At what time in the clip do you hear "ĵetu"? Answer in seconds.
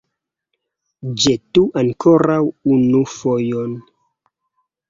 1.25-1.63